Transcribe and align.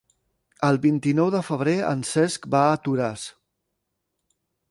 El 0.69 0.79
vint-i-nou 0.85 1.29
de 1.35 1.41
febrer 1.49 1.75
en 1.91 2.01
Cesc 2.13 2.49
va 2.57 2.63
a 2.71 2.81
Toràs. 2.87 3.27